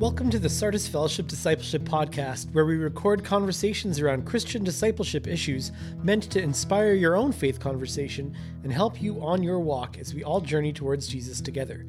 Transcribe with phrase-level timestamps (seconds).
[0.00, 5.72] Welcome to the Sardis Fellowship Discipleship Podcast, where we record conversations around Christian discipleship issues
[6.02, 8.34] meant to inspire your own faith conversation
[8.64, 11.84] and help you on your walk as we all journey towards Jesus together.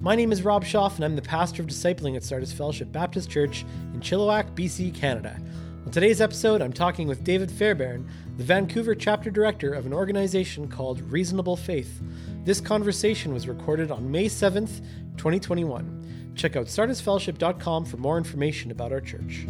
[0.00, 3.30] My name is Rob Schaff, and I'm the pastor of discipling at Sardis Fellowship Baptist
[3.30, 3.64] Church
[3.94, 5.40] in Chilliwack, BC, Canada.
[5.86, 10.68] On today's episode, I'm talking with David Fairbairn, the Vancouver chapter director of an organization
[10.68, 12.02] called Reasonable Faith.
[12.44, 14.84] This conversation was recorded on May 7th,
[15.16, 15.95] 2021.
[16.36, 19.46] Check out sardisfellowship.com for more information about our church.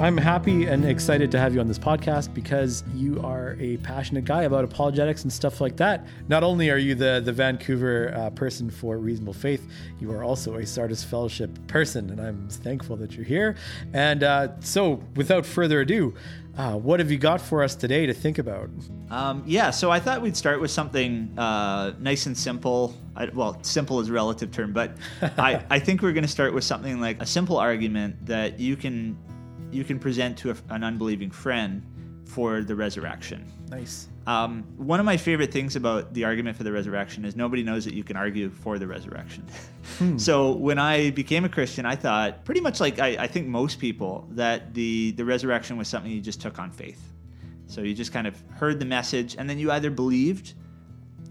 [0.00, 4.24] I'm happy and excited to have you on this podcast because you are a passionate
[4.24, 6.06] guy about apologetics and stuff like that.
[6.28, 10.54] Not only are you the, the Vancouver uh, person for Reasonable Faith, you are also
[10.54, 13.56] a Sardis Fellowship person, and I'm thankful that you're here.
[13.92, 16.14] And uh, so, without further ado,
[16.56, 18.70] uh, what have you got for us today to think about?
[19.10, 22.94] Um, yeah, so I thought we'd start with something uh, nice and simple.
[23.16, 26.54] I, well, simple is a relative term, but I, I think we're going to start
[26.54, 29.18] with something like a simple argument that you can
[29.70, 31.82] you can present to a, an unbelieving friend
[32.24, 33.50] for the resurrection.
[33.70, 34.08] Nice.
[34.26, 37.86] Um, one of my favorite things about the argument for the resurrection is nobody knows
[37.86, 39.46] that you can argue for the resurrection.
[39.96, 40.18] Hmm.
[40.18, 43.80] So when I became a Christian, I thought pretty much like I, I, think most
[43.80, 47.00] people that the the resurrection was something you just took on faith.
[47.66, 50.52] So you just kind of heard the message, and then you either believed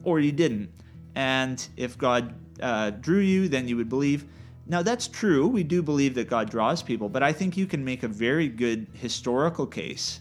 [0.03, 0.71] or you didn't.
[1.13, 4.25] And if God uh, drew you, then you would believe.
[4.69, 5.47] Now, that's true.
[5.47, 8.49] We do believe that God draws people, but I think you can make a very
[8.49, 10.19] good historical case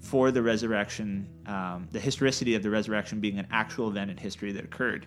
[0.00, 4.50] for the resurrection, um, the historicity of the resurrection being an actual event in history
[4.52, 5.06] that occurred.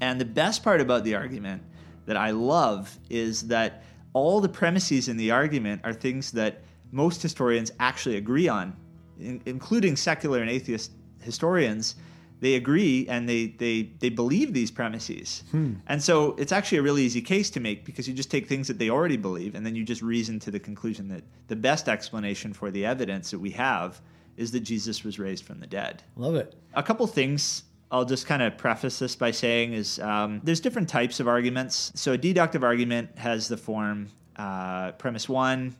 [0.00, 1.62] And the best part about the argument
[2.04, 7.22] that I love is that all the premises in the argument are things that most
[7.22, 8.76] historians actually agree on,
[9.18, 11.96] in, including secular and atheist historians
[12.40, 15.74] they agree and they they they believe these premises hmm.
[15.86, 18.68] and so it's actually a really easy case to make because you just take things
[18.68, 21.88] that they already believe and then you just reason to the conclusion that the best
[21.88, 24.00] explanation for the evidence that we have
[24.36, 28.26] is that jesus was raised from the dead love it a couple things I'll just
[28.26, 31.92] kind of preface this by saying is um, there's different types of arguments.
[31.94, 35.76] So a deductive argument has the form uh, premise one,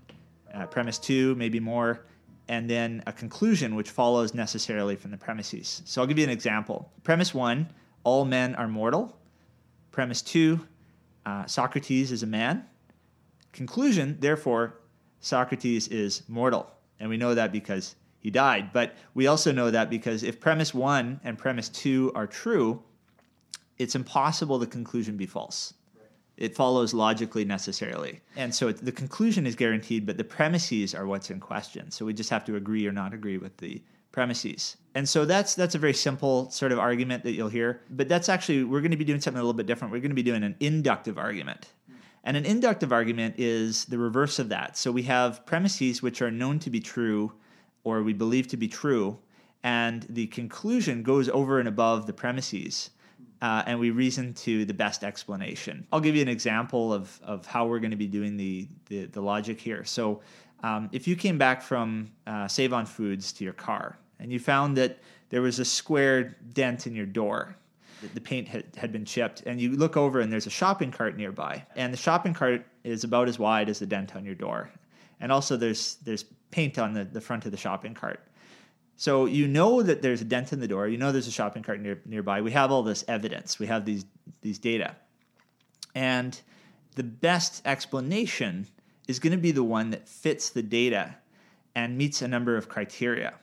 [0.55, 2.07] uh, premise two, maybe more,
[2.49, 5.83] and then a conclusion which follows necessarily from the premises.
[5.85, 6.91] So I'll give you an example.
[7.03, 7.69] Premise one
[8.05, 9.19] all men are mortal.
[9.91, 10.61] Premise two
[11.25, 12.65] uh, Socrates is a man.
[13.53, 14.79] Conclusion, therefore,
[15.21, 16.71] Socrates is mortal.
[17.01, 18.73] And we know that because he died.
[18.73, 22.83] But we also know that because if premise one and premise two are true,
[23.79, 25.75] it's impossible the conclusion be false
[26.37, 28.21] it follows logically necessarily.
[28.37, 31.91] And so the conclusion is guaranteed, but the premises are what's in question.
[31.91, 33.83] So we just have to agree or not agree with the
[34.13, 34.77] premises.
[34.95, 37.83] And so that's that's a very simple sort of argument that you'll hear.
[37.91, 39.93] But that's actually we're going to be doing something a little bit different.
[39.93, 41.69] We're going to be doing an inductive argument.
[42.25, 44.77] And an inductive argument is the reverse of that.
[44.77, 47.33] So we have premises which are known to be true
[47.85, 49.17] or we believe to be true,
[49.63, 52.91] and the conclusion goes over and above the premises
[53.43, 55.87] uh, and we reason to the best explanation.
[55.93, 59.05] I'll give you an example of, of how we're going to be doing the, the,
[59.07, 59.85] the logic here.
[59.85, 60.21] So,
[60.63, 64.39] um, if you came back from uh, Save on Foods to your car and you
[64.39, 64.99] found that
[65.29, 67.57] there was a square dent in your door,
[68.15, 71.17] the paint had, had been chipped, and you look over and there's a shopping cart
[71.17, 74.71] nearby, and the shopping cart is about as wide as the dent on your door.
[75.21, 78.21] And also, there's, there's paint on the, the front of the shopping cart.
[78.97, 80.89] So you know that there's a dent in the door.
[80.89, 82.41] You know there's a shopping cart near, nearby.
[82.41, 83.59] We have all this evidence.
[83.59, 84.07] We have these
[84.41, 84.97] these data,
[85.95, 86.41] and
[86.95, 88.67] the best explanation
[89.07, 91.17] is going to be the one that fits the data
[91.75, 93.35] and meets a number of criteria.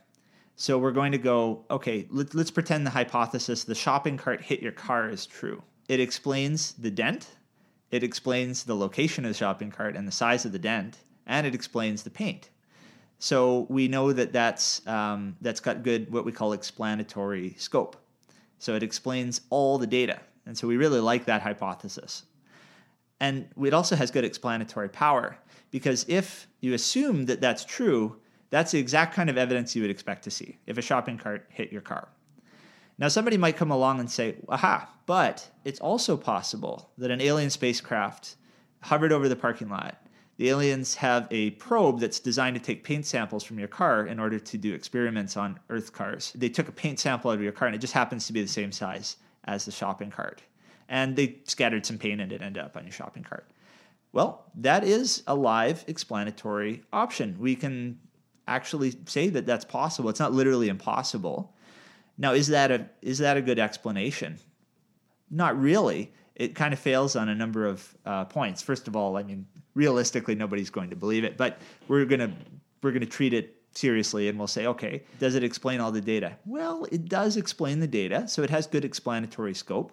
[0.55, 4.61] So we're going to go, okay, let, let's pretend the hypothesis the shopping cart hit
[4.61, 5.63] your car is true.
[5.87, 7.27] It explains the dent,
[7.91, 10.97] it explains the location of the shopping cart and the size of the dent,
[11.27, 12.49] and it explains the paint.
[13.23, 17.95] So we know that that's, um, that's got good, what we call explanatory scope.
[18.59, 20.19] So it explains all the data.
[20.45, 22.23] And so we really like that hypothesis.
[23.21, 25.37] And it also has good explanatory power
[25.71, 28.17] because if you assume that that's true,
[28.49, 31.45] that's the exact kind of evidence you would expect to see if a shopping cart
[31.47, 32.09] hit your car.
[32.97, 37.51] Now, somebody might come along and say, aha, but it's also possible that an alien
[37.51, 38.35] spacecraft
[38.81, 40.02] hovered over the parking lot
[40.37, 44.19] the aliens have a probe that's designed to take paint samples from your car in
[44.19, 46.33] order to do experiments on Earth cars.
[46.35, 48.41] They took a paint sample out of your car, and it just happens to be
[48.41, 50.41] the same size as the shopping cart.
[50.89, 53.47] And they scattered some paint, and it ended up on your shopping cart.
[54.11, 57.35] Well, that is a live explanatory option.
[57.39, 57.99] We can
[58.47, 60.09] actually say that that's possible.
[60.09, 61.55] It's not literally impossible.
[62.17, 64.37] Now, is that a is that a good explanation?
[65.31, 68.61] Not really it kind of fails on a number of uh, points.
[68.61, 72.31] First of all, I mean, realistically, nobody's going to believe it, but we're gonna
[72.81, 76.37] we're gonna treat it seriously and we'll say, okay, does it explain all the data?
[76.45, 79.91] Well, it does explain the data, so it has good explanatory scope.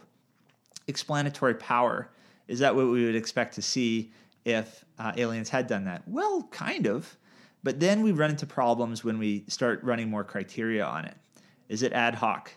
[0.87, 2.11] Explanatory power
[2.49, 4.13] is that what we would expect to see
[4.45, 6.03] if uh, aliens had done that?
[6.07, 7.17] Well, kind of.
[7.63, 11.17] But then we run into problems when we start running more criteria on it.
[11.69, 12.51] Is it ad hoc?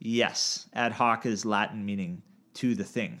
[0.00, 0.68] Yes.
[0.74, 2.22] Ad hoc is Latin meaning
[2.54, 3.20] to the thing.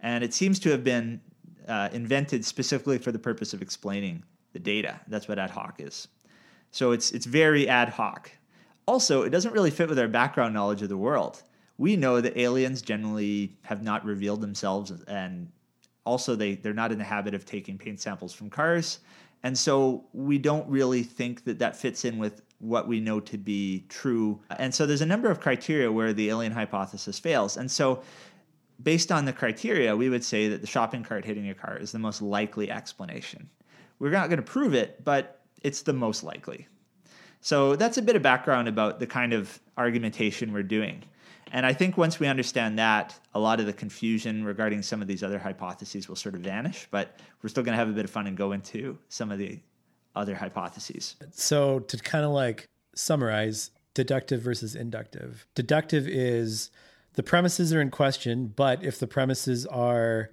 [0.00, 1.20] And it seems to have been
[1.68, 4.22] uh, invented specifically for the purpose of explaining
[4.52, 5.00] the data.
[5.08, 6.08] That's what ad hoc is.
[6.70, 8.30] So it's, it's very ad hoc.
[8.86, 11.42] Also, it doesn't really fit with our background knowledge of the world.
[11.78, 15.50] We know that aliens generally have not revealed themselves, and
[16.04, 19.00] also they, they're not in the habit of taking paint samples from cars.
[19.42, 23.36] And so we don't really think that that fits in with what we know to
[23.36, 24.40] be true.
[24.58, 27.56] And so there's a number of criteria where the alien hypothesis fails.
[27.56, 28.02] And so
[28.82, 31.92] based on the criteria, we would say that the shopping cart hitting your car is
[31.92, 33.48] the most likely explanation.
[33.98, 36.68] We're not going to prove it, but it's the most likely.
[37.40, 41.02] So that's a bit of background about the kind of argumentation we're doing.
[41.52, 45.06] And I think once we understand that, a lot of the confusion regarding some of
[45.06, 48.04] these other hypotheses will sort of vanish, but we're still going to have a bit
[48.04, 49.60] of fun and go into some of the
[50.16, 51.14] other hypotheses.
[51.30, 56.70] So, to kind of like summarize deductive versus inductive, deductive is
[57.16, 60.30] the premises are in question, but if the premises are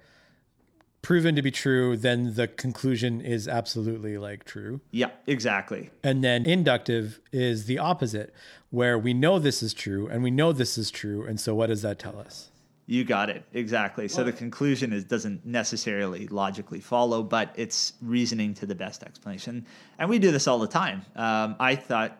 [1.02, 4.80] proven to be true, then the conclusion is absolutely like true.
[4.90, 5.90] Yeah, exactly.
[6.02, 8.34] And then inductive is the opposite,
[8.70, 11.26] where we know this is true and we know this is true.
[11.26, 12.50] And so what does that tell us?
[12.86, 14.08] You got it exactly.
[14.08, 19.64] So the conclusion is doesn't necessarily logically follow, but it's reasoning to the best explanation.
[19.98, 21.02] And we do this all the time.
[21.16, 22.18] Um, I thought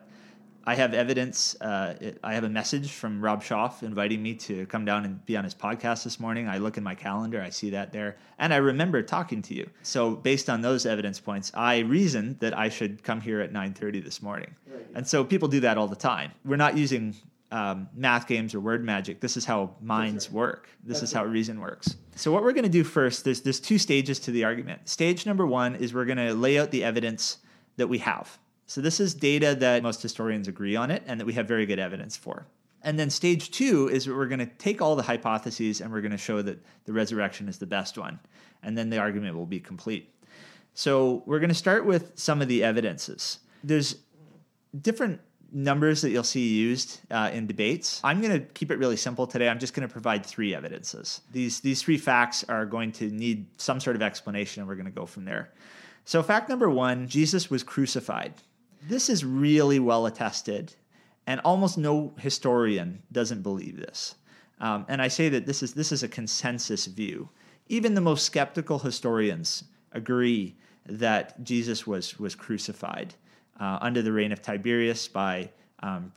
[0.67, 1.55] I have evidence.
[1.61, 5.23] Uh, it, I have a message from Rob Schaff inviting me to come down and
[5.25, 6.47] be on his podcast this morning.
[6.47, 9.69] I look in my calendar, I see that there, and I remember talking to you.
[9.83, 14.03] So based on those evidence points, I reasoned that I should come here at 9:30
[14.03, 14.55] this morning.
[14.67, 14.85] Right.
[14.95, 16.31] And so people do that all the time.
[16.43, 17.15] We're not using
[17.51, 19.19] um, math games or word magic.
[19.19, 20.35] This is how minds right.
[20.35, 20.69] work.
[20.83, 21.95] This That's is how reason works.
[22.15, 24.89] So what we're going to do first, there's there's two stages to the argument.
[24.89, 27.37] Stage number one is we're going to lay out the evidence
[27.77, 28.39] that we have.
[28.67, 31.65] So this is data that most historians agree on it and that we have very
[31.65, 32.47] good evidence for.
[32.81, 36.11] And then stage two is we're going to take all the hypotheses and we're going
[36.11, 38.19] to show that the resurrection is the best one.
[38.63, 40.13] And then the argument will be complete.
[40.73, 43.39] So we're going to start with some of the evidences.
[43.63, 43.97] There's
[44.81, 45.21] different
[45.51, 48.01] numbers that you'll see used uh, in debates.
[48.03, 49.47] I'm going to keep it really simple today.
[49.47, 51.21] I'm just going to provide three evidences.
[51.31, 54.85] These, these three facts are going to need some sort of explanation, and we're going
[54.85, 55.53] to go from there.
[56.03, 58.33] So, fact number one Jesus was crucified.
[58.87, 60.75] This is really well attested,
[61.25, 64.15] and almost no historian doesn't believe this.
[64.59, 67.29] Um, and I say that this is this is a consensus view.
[67.67, 70.55] Even the most skeptical historians agree
[70.85, 73.15] that Jesus was was crucified
[73.59, 75.49] uh, under the reign of Tiberius by
[75.79, 76.11] um,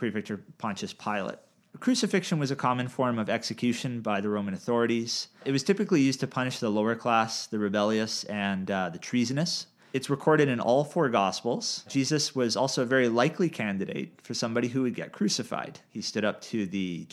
[0.59, 1.39] Pontius Pilate.
[1.81, 5.29] Crucifixion was a common form of execution by the Roman authorities.
[5.45, 9.67] It was typically used to punish the lower class, the rebellious, and uh, the treasonous.
[9.93, 11.85] It's recorded in all four Gospels.
[11.89, 15.81] Jesus was also a very likely candidate for somebody who would get crucified.
[15.91, 17.07] He stood up to the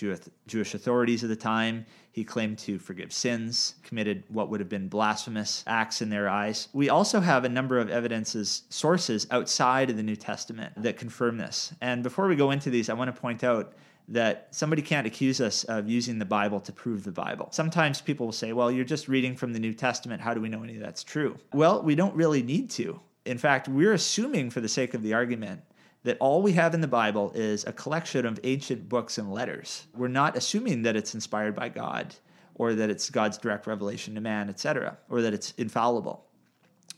[0.47, 1.85] Jewish authorities of the time.
[2.11, 6.67] He claimed to forgive sins, committed what would have been blasphemous acts in their eyes.
[6.73, 11.37] We also have a number of evidences, sources outside of the New Testament that confirm
[11.37, 11.73] this.
[11.81, 13.73] And before we go into these, I want to point out
[14.07, 17.49] that somebody can't accuse us of using the Bible to prove the Bible.
[17.51, 20.21] Sometimes people will say, well, you're just reading from the New Testament.
[20.21, 21.37] How do we know any of that's true?
[21.53, 22.99] Well, we don't really need to.
[23.25, 25.61] In fact, we're assuming, for the sake of the argument,
[26.03, 29.87] that all we have in the Bible is a collection of ancient books and letters.
[29.95, 32.13] We're not assuming that it's inspired by God
[32.53, 36.25] or that it's God's direct revelation to man, etc., or that it's infallible.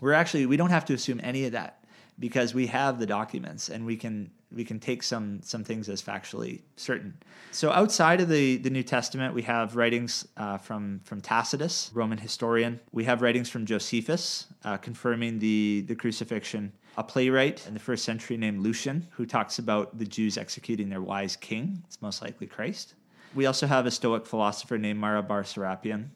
[0.02, 1.86] We're actually, we don't have to assume any of that
[2.20, 6.02] because we have the documents and we can we can take some some things as
[6.02, 7.18] factually certain.
[7.52, 12.18] So outside of the the New Testament, we have writings uh, from from Tacitus, Roman
[12.18, 12.80] historian.
[12.92, 16.72] We have writings from Josephus uh, confirming the the crucifixion.
[17.00, 21.02] A playwright in the first century named Lucian who talks about the Jews executing their
[21.02, 21.84] wise king.
[21.86, 22.96] It's most likely Christ.
[23.36, 26.10] We also have a Stoic philosopher named Mara Bar Serapion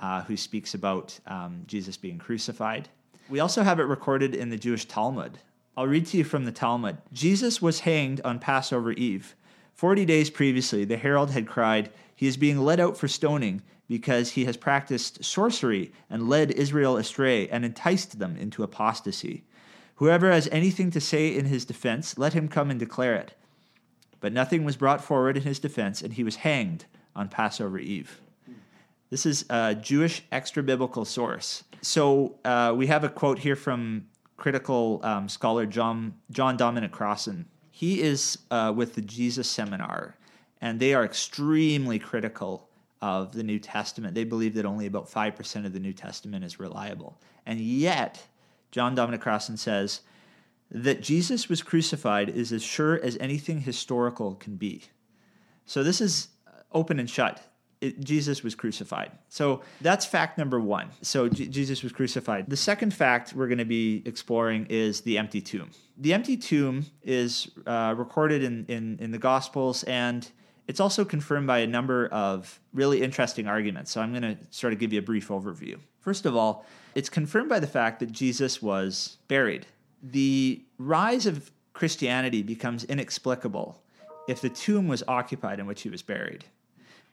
[0.00, 2.88] uh, who speaks about um, Jesus being crucified.
[3.28, 5.38] We also have it recorded in the Jewish Talmud.
[5.76, 6.98] I'll read to you from the Talmud.
[7.12, 9.34] Jesus was hanged on Passover Eve.
[9.72, 14.30] Forty days previously, the herald had cried, He is being led out for stoning because
[14.30, 19.42] he has practiced sorcery and led Israel astray and enticed them into apostasy.
[19.96, 23.34] Whoever has anything to say in his defense, let him come and declare it.
[24.20, 28.20] But nothing was brought forward in his defense, and he was hanged on Passover Eve.
[29.10, 31.64] This is a Jewish extra biblical source.
[31.82, 37.46] So uh, we have a quote here from critical um, scholar John, John Dominic Crossan.
[37.70, 40.16] He is uh, with the Jesus Seminar,
[40.60, 42.68] and they are extremely critical
[43.02, 44.14] of the New Testament.
[44.14, 47.20] They believe that only about 5% of the New Testament is reliable.
[47.44, 48.26] And yet,
[48.70, 50.00] John Dominic Crossan says
[50.70, 54.84] that Jesus was crucified is as sure as anything historical can be.
[55.66, 56.28] So this is
[56.72, 57.42] open and shut.
[57.84, 59.12] It, Jesus was crucified.
[59.28, 60.88] So that's fact number one.
[61.02, 62.46] So J- Jesus was crucified.
[62.48, 65.70] The second fact we're going to be exploring is the empty tomb.
[65.98, 70.26] The empty tomb is uh, recorded in, in, in the Gospels and
[70.66, 73.90] it's also confirmed by a number of really interesting arguments.
[73.90, 75.78] So I'm going to sort of give you a brief overview.
[76.00, 76.64] First of all,
[76.94, 79.66] it's confirmed by the fact that Jesus was buried.
[80.02, 83.82] The rise of Christianity becomes inexplicable
[84.26, 86.46] if the tomb was occupied in which he was buried.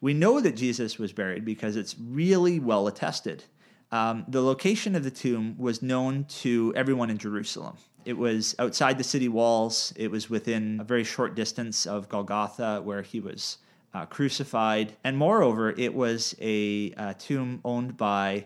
[0.01, 3.43] We know that Jesus was buried because it's really well attested.
[3.91, 7.77] Um, the location of the tomb was known to everyone in Jerusalem.
[8.03, 9.93] It was outside the city walls.
[9.95, 13.59] It was within a very short distance of Golgotha, where he was
[13.93, 14.93] uh, crucified.
[15.03, 18.45] And moreover, it was a, a tomb owned by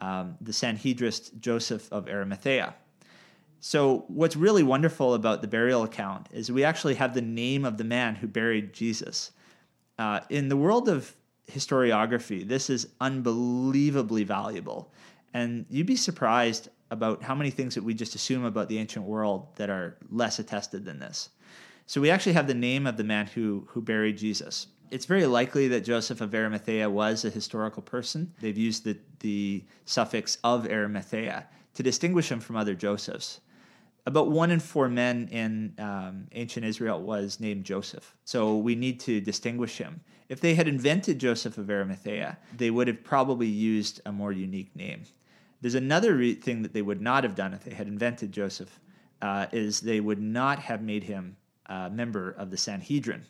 [0.00, 2.74] um, the Sanhedrist Joseph of Arimathea.
[3.60, 7.78] So, what's really wonderful about the burial account is we actually have the name of
[7.78, 9.32] the man who buried Jesus.
[9.98, 11.14] Uh, in the world of
[11.50, 14.92] historiography, this is unbelievably valuable.
[15.32, 19.04] And you'd be surprised about how many things that we just assume about the ancient
[19.04, 21.30] world that are less attested than this.
[21.86, 24.66] So we actually have the name of the man who who buried Jesus.
[24.90, 28.32] It's very likely that Joseph of Arimathea was a historical person.
[28.40, 33.40] They've used the, the suffix of Arimathea to distinguish him from other Josephs.
[34.06, 38.14] About one in four men in um, ancient Israel was named Joseph.
[38.24, 40.00] So we need to distinguish him.
[40.28, 44.74] If they had invented Joseph of Arimathea, they would have probably used a more unique
[44.76, 45.02] name.
[45.60, 48.78] There's another re- thing that they would not have done if they had invented Joseph,
[49.22, 51.36] uh, is they would not have made him
[51.66, 53.24] a member of the Sanhedrin.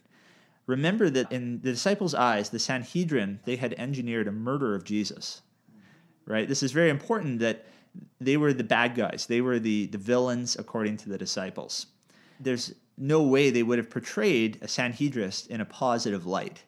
[0.67, 5.43] Remember that in the disciples' eyes, the Sanhedrin, they had engineered a murder of Jesus.
[6.27, 6.49] Right?
[6.49, 7.67] This is very important that
[8.21, 9.27] they were the bad guys.
[9.27, 11.87] They were the, the villains according to the disciples.
[12.41, 16.65] There's no way they would have portrayed a Sanhedrist in a positive light.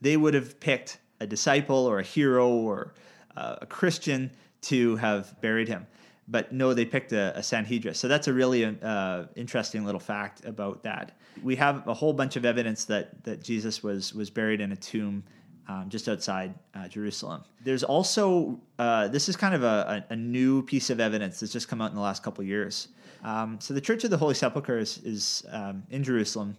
[0.00, 2.94] They would have picked a disciple or a hero or
[3.36, 4.30] uh, a Christian
[4.62, 5.86] to have buried him.
[6.26, 7.96] But no, they picked a, a Sanhedrist.
[7.96, 11.18] So that's a really uh, interesting little fact about that.
[11.42, 14.76] We have a whole bunch of evidence that, that Jesus was, was buried in a
[14.76, 15.24] tomb
[15.68, 17.44] um, just outside uh, Jerusalem.
[17.62, 21.52] There's also, uh, this is kind of a, a, a, new piece of evidence that's
[21.52, 22.88] just come out in the last couple years.
[23.22, 26.56] Um, so the Church of the Holy Sepulchre is, is um, in Jerusalem.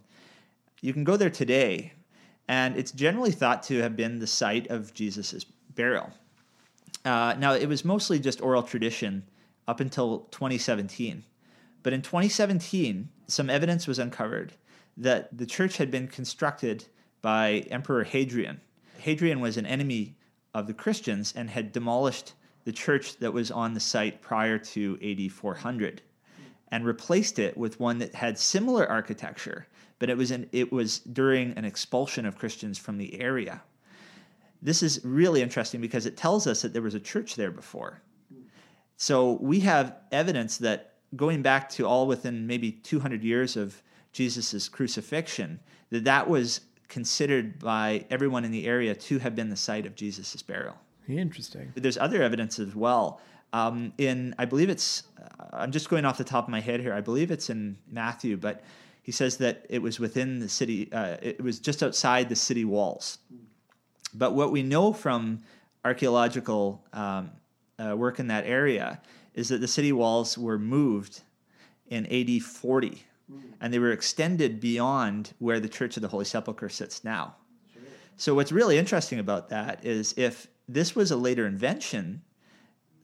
[0.80, 1.92] You can go there today,
[2.48, 6.10] and it's generally thought to have been the site of Jesus' burial.
[7.04, 9.24] Uh, now, it was mostly just oral tradition
[9.66, 11.24] up until 2017.
[11.82, 14.52] But in 2017, some evidence was uncovered
[14.96, 16.84] that the church had been constructed
[17.22, 18.60] by Emperor Hadrian.
[19.00, 20.16] Hadrian was an enemy
[20.54, 24.98] of the Christians and had demolished the church that was on the site prior to
[25.02, 26.02] AD 400
[26.70, 29.66] and replaced it with one that had similar architecture,
[29.98, 33.62] but it was, an, it was during an expulsion of Christians from the area.
[34.62, 38.02] This is really interesting because it tells us that there was a church there before.
[38.96, 44.68] So we have evidence that going back to all within maybe 200 years of Jesus'
[44.68, 45.58] crucifixion,
[45.90, 49.94] that that was considered by everyone in the area to have been the site of
[49.94, 50.76] Jesus' burial.
[51.08, 51.72] Interesting.
[51.74, 53.20] There's other evidence as well.
[53.52, 56.80] Um, in, I believe it's, uh, I'm just going off the top of my head
[56.80, 56.92] here.
[56.92, 58.62] I believe it's in Matthew, but
[59.02, 62.64] he says that it was within the city, uh, it was just outside the city
[62.64, 63.18] walls.
[64.12, 65.40] But what we know from
[65.84, 67.30] archaeological um,
[67.78, 69.00] uh, work in that area
[69.34, 71.22] is that the city walls were moved
[71.88, 73.02] in AD 40
[73.60, 77.36] and they were extended beyond where the Church of the Holy Sepulchre sits now.
[77.72, 77.82] Sure.
[78.16, 82.22] So, what's really interesting about that is if this was a later invention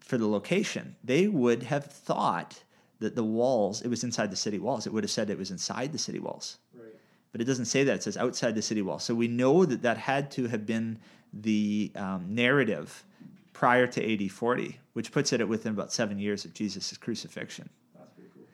[0.00, 2.62] for the location, they would have thought
[3.00, 4.86] that the walls, it was inside the city walls.
[4.86, 6.58] It would have said it was inside the city walls.
[6.74, 6.94] Right.
[7.32, 7.96] But it doesn't say that.
[7.96, 9.04] It says outside the city walls.
[9.04, 10.98] So we know that that had to have been
[11.32, 13.04] the um, narrative
[13.52, 17.68] prior to AD 40, which puts it at within about seven years of Jesus' crucifixion.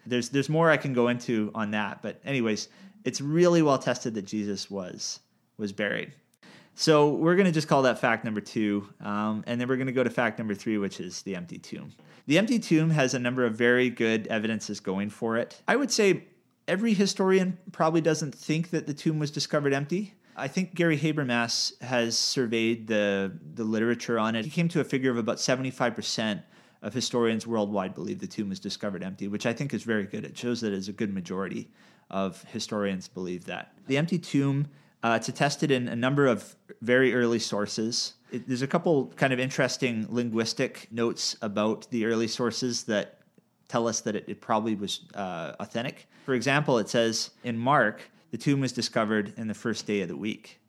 [0.06, 2.68] There's there's more I can go into on that, but anyways,
[3.04, 5.20] it's really well tested that Jesus was
[5.58, 6.12] was buried.
[6.74, 9.88] So we're going to just call that fact number two, um, and then we're going
[9.88, 11.92] to go to fact number three, which is the empty tomb.
[12.26, 15.60] The empty tomb has a number of very good evidences going for it.
[15.68, 16.24] I would say
[16.66, 20.14] every historian probably doesn't think that the tomb was discovered empty.
[20.34, 24.46] I think Gary Habermas has surveyed the, the literature on it.
[24.46, 26.42] He came to a figure of about 75%
[26.82, 30.24] of historians worldwide believe the tomb was discovered empty, which I think is very good.
[30.24, 31.70] It shows that it's a good majority
[32.10, 33.72] of historians believe that.
[33.86, 34.68] The empty tomb,
[35.02, 38.14] uh, it's attested in a number of very early sources.
[38.30, 43.20] It, there's a couple kind of interesting linguistic notes about the early sources that
[43.68, 46.08] tell us that it, it probably was uh, authentic.
[46.26, 50.08] For example, it says in Mark, the tomb was discovered in the first day of
[50.08, 50.60] the week.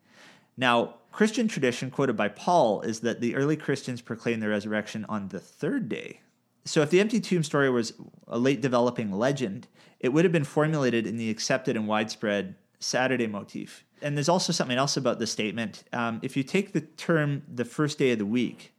[0.58, 5.30] Now, Christian tradition quoted by Paul is that the early Christians proclaimed the resurrection on
[5.30, 6.22] the third day.
[6.66, 7.94] So, if the empty tomb story was
[8.28, 9.68] a late developing legend,
[10.00, 13.86] it would have been formulated in the accepted and widespread third day motif.
[14.02, 15.84] And there's also something else about the statement.
[15.94, 18.74] Um, if you take the term the first day of the week,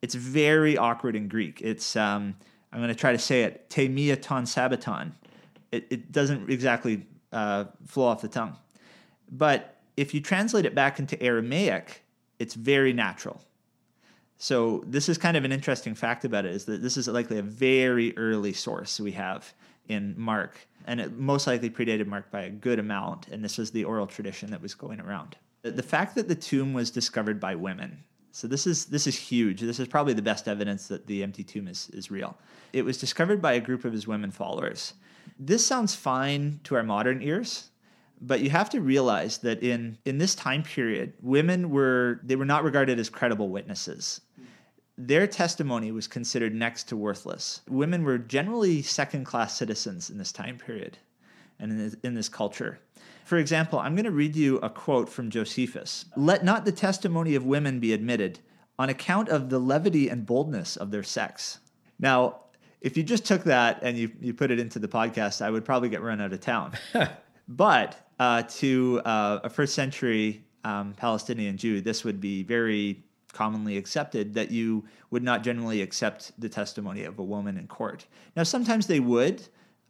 [0.00, 1.60] it's very awkward in Greek.
[1.60, 2.36] It's, um,
[2.72, 5.12] I'm going to try to say it, te mia ton sabbaton.
[5.70, 8.56] It, it doesn't exactly uh, flow off the tongue.
[9.30, 12.04] But if you translate it back into Aramaic,
[12.38, 13.42] it's very natural.
[14.38, 17.38] So this is kind of an interesting fact about it is that this is likely
[17.38, 19.52] a very early source we have
[19.88, 23.28] in Mark, and it most likely predated Mark by a good amount.
[23.28, 25.36] And this was the oral tradition that was going around.
[25.62, 28.02] The fact that the tomb was discovered by women.
[28.32, 29.60] So this is this is huge.
[29.60, 32.38] This is probably the best evidence that the empty tomb is, is real.
[32.72, 34.94] It was discovered by a group of his women followers.
[35.38, 37.70] This sounds fine to our modern ears,
[38.20, 42.44] but you have to realize that in in this time period women were they were
[42.44, 44.20] not regarded as credible witnesses.
[44.98, 47.62] Their testimony was considered next to worthless.
[47.68, 50.98] Women were generally second class citizens in this time period
[51.58, 52.78] and in this, in this culture.
[53.24, 56.04] For example i'm going to read you a quote from josephus.
[56.16, 58.40] Let not the testimony of women be admitted
[58.78, 61.60] on account of the levity and boldness of their sex.
[61.98, 62.40] Now
[62.82, 65.64] if you just took that and you, you put it into the podcast i would
[65.64, 66.72] probably get run out of town.
[67.50, 73.78] But uh, to uh, a first century um, Palestinian Jew, this would be very commonly
[73.78, 78.06] accepted that you would not generally accept the testimony of a woman in court.
[78.36, 79.42] Now, sometimes they would.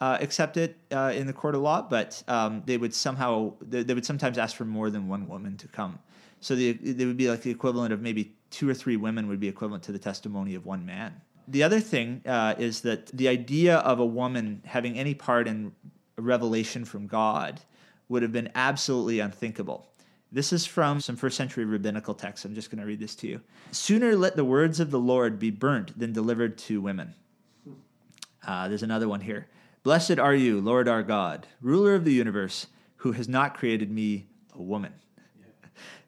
[0.02, 3.82] Uh, accept it uh, in the court of law, but um, they would somehow they,
[3.82, 5.98] they, would sometimes ask for more than one woman to come.
[6.40, 9.46] So they, would be like the equivalent of maybe two or three women would be
[9.46, 11.20] equivalent to the testimony of one man.
[11.48, 15.70] The other thing uh, is that the idea of a woman having any part in
[16.16, 17.60] a revelation from God
[18.10, 19.86] would have been absolutely unthinkable.
[20.32, 22.44] This is from some first century rabbinical texts.
[22.44, 23.40] I'm just going to read this to you.
[23.70, 27.14] Sooner let the words of the Lord be burnt than delivered to women.
[28.46, 29.46] Uh, there's another one here.
[29.82, 34.26] Blessed are you, Lord our God, ruler of the universe, who has not created me
[34.54, 34.92] a woman.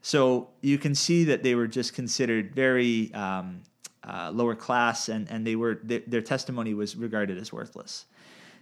[0.03, 3.63] So you can see that they were just considered very um,
[4.03, 8.07] uh, lower class, and, and they were their testimony was regarded as worthless.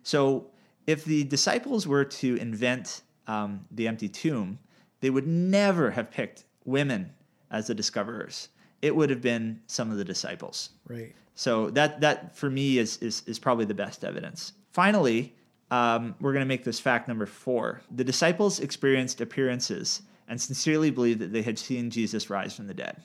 [0.02, 0.50] So
[0.86, 4.58] if the disciples were to invent um, the empty tomb,
[5.00, 7.12] they would never have picked women
[7.50, 8.48] as the discoverers.
[8.82, 10.70] It would have been some of the disciples.
[10.88, 11.14] Right.
[11.34, 14.52] So that that for me is is, is probably the best evidence.
[14.72, 15.34] Finally,
[15.70, 17.82] um, we're going to make this fact number four.
[17.90, 22.74] The disciples experienced appearances and sincerely believed that they had seen Jesus rise from the
[22.74, 22.96] dead.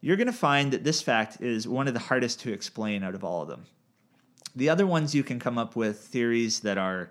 [0.00, 3.14] You're going to find that this fact is one of the hardest to explain out
[3.14, 3.66] of all of them.
[4.54, 7.10] The other ones you can come up with theories that are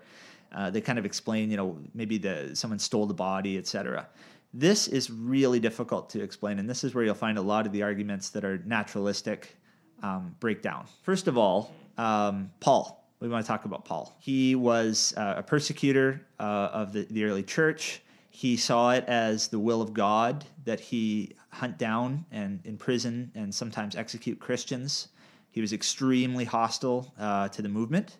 [0.52, 4.08] uh, they kind of explain, you know, maybe the someone stole the body, etc.
[4.54, 7.72] This is really difficult to explain, and this is where you'll find a lot of
[7.72, 9.56] the arguments that are naturalistic
[10.02, 10.86] um, breakdown.
[11.02, 12.96] First of all, um, Paul.
[13.20, 14.16] We want to talk about Paul.
[14.20, 18.00] He was uh, a persecutor uh, of the, the early church.
[18.30, 23.52] He saw it as the will of God that he hunt down and imprison and
[23.52, 25.08] sometimes execute Christians.
[25.50, 28.18] He was extremely hostile uh, to the movement.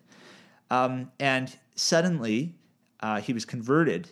[0.69, 2.53] Um, and suddenly,
[2.99, 4.09] uh, he was converted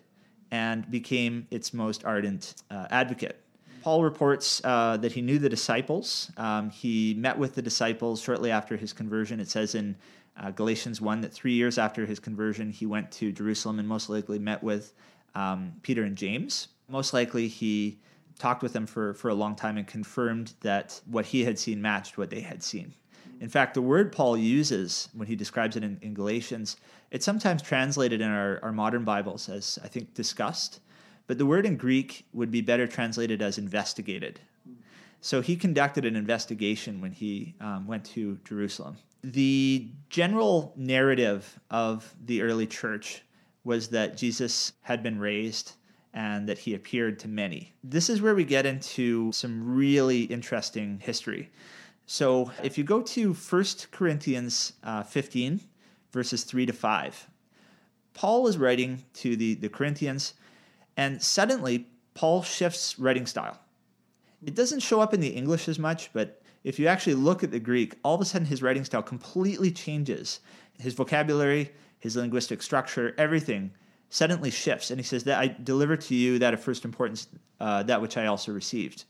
[0.52, 3.42] and became its most ardent uh, advocate.
[3.84, 6.32] Paul reports uh, that he knew the disciples.
[6.38, 9.40] Um, he met with the disciples shortly after his conversion.
[9.40, 9.96] It says in
[10.38, 14.10] uh, Galatians 1 that three years after his conversion, he went to Jerusalem and most
[14.10, 14.94] likely met with
[15.36, 16.70] um, Peter and James.
[16.90, 18.00] Most likely, he
[18.40, 21.82] talked with them for, for a long time and confirmed that what he had seen
[21.82, 22.94] matched what they had seen.
[23.40, 26.78] In fact, the word Paul uses when he describes it in, in Galatians,
[27.12, 30.80] it's sometimes translated in our, our modern Bibles as, I think, discussed,
[31.28, 34.40] but the word in Greek would be better translated as investigated.
[35.22, 38.98] So he conducted an investigation when he um, went to Jerusalem.
[39.24, 43.24] The general narrative of the early church
[43.64, 45.74] was that Jesus had been raised
[46.14, 47.74] and that he appeared to many.
[47.84, 51.52] This is where we get into some really interesting history.
[52.08, 55.60] So if you go to 1 Corinthians uh, 15,
[56.14, 57.28] verses 3 to 5,
[58.14, 60.34] Paul is writing to the, the Corinthians,
[60.96, 63.60] and suddenly Paul shifts writing style.
[64.44, 67.52] It doesn't show up in the English as much, but if you actually look at
[67.52, 70.40] the Greek, all of a sudden his writing style completely changes.
[70.80, 73.72] His vocabulary, his linguistic structure, everything
[74.10, 74.92] suddenly shifts.
[74.92, 77.28] And he says, That I deliver to you that of first importance,
[77.60, 79.04] uh, that which I also received.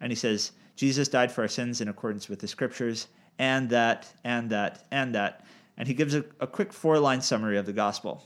[0.00, 3.08] And he says, Jesus died for our sins in accordance with the scriptures,
[3.38, 5.44] and that, and that, and that.
[5.76, 8.22] And he gives a, a quick four line summary of the gospel.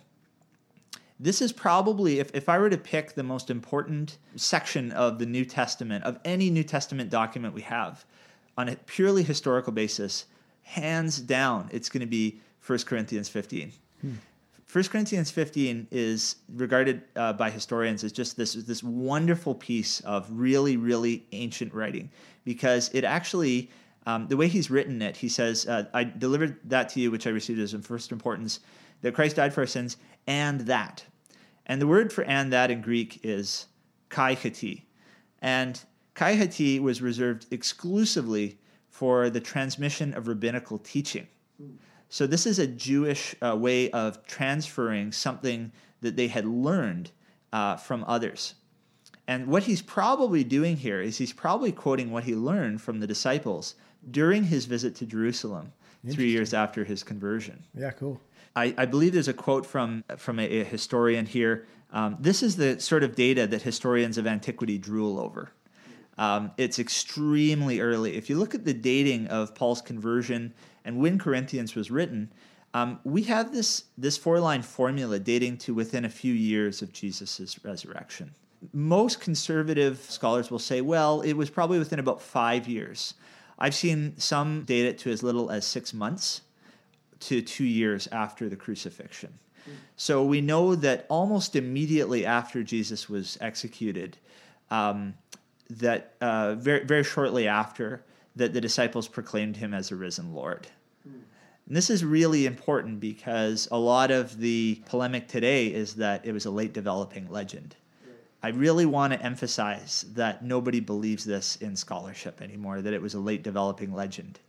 [1.18, 5.26] This is probably, if, if I were to pick the most important section of the
[5.26, 8.04] New Testament, of any New Testament document we have,
[8.56, 10.26] on a purely historical basis,
[10.62, 13.72] hands down, it's going to be 1 Corinthians 15.
[14.00, 14.12] Hmm.
[14.72, 20.28] 1 Corinthians 15 is regarded uh, by historians as just this, this wonderful piece of
[20.30, 22.08] really, really ancient writing
[22.44, 23.68] because it actually,
[24.06, 27.26] um, the way he's written it, he says, uh, I delivered that to you, which
[27.26, 28.60] I received as of first importance,
[29.02, 29.96] that Christ died for our sins,
[30.28, 31.04] and that.
[31.66, 33.66] And the word for and that in Greek is
[34.08, 34.86] kai hati.
[35.42, 35.82] And
[36.14, 41.26] kai hati was reserved exclusively for the transmission of rabbinical teaching.
[42.10, 47.12] So this is a Jewish uh, way of transferring something that they had learned
[47.52, 48.54] uh, from others.
[49.28, 53.06] And what he's probably doing here is he's probably quoting what he learned from the
[53.06, 53.76] disciples
[54.10, 55.72] during his visit to Jerusalem
[56.10, 57.62] three years after his conversion.
[57.74, 58.20] Yeah, cool.
[58.56, 61.66] I, I believe there's a quote from from a, a historian here.
[61.92, 65.52] Um, this is the sort of data that historians of antiquity drool over.
[66.18, 68.16] Um, it's extremely early.
[68.16, 70.52] If you look at the dating of Paul's conversion
[70.84, 72.32] and when Corinthians was written,
[72.72, 76.92] um, we have this, this four line formula dating to within a few years of
[76.92, 78.32] Jesus' resurrection.
[78.72, 83.14] Most conservative scholars will say, well, it was probably within about five years.
[83.58, 86.42] I've seen some date it to as little as six months
[87.20, 89.38] to two years after the crucifixion.
[89.96, 94.16] So we know that almost immediately after Jesus was executed,
[94.70, 95.14] um,
[95.68, 98.02] that uh, very, very shortly after,
[98.36, 100.66] that the disciples proclaimed him as a risen Lord.
[101.70, 106.32] And this is really important because a lot of the polemic today is that it
[106.32, 107.76] was a late developing legend.
[108.42, 113.14] I really want to emphasize that nobody believes this in scholarship anymore, that it was
[113.14, 114.40] a late developing legend.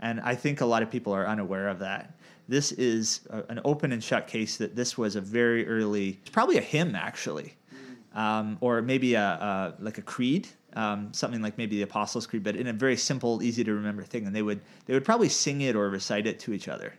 [0.00, 2.14] And I think a lot of people are unaware of that.
[2.48, 6.58] This is a, an open and shut case that this was a very early, probably
[6.58, 7.54] a hymn actually,
[8.14, 12.42] um, or maybe a, a, like a creed um, something like maybe the Apostles' Creed,
[12.42, 14.26] but in a very simple, easy to remember thing.
[14.26, 16.94] And they would they would probably sing it or recite it to each other.